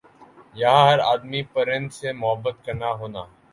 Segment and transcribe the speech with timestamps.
[0.59, 3.21] یَہاں ہَر آدمی پرند سے محبت کرنا ہونا۔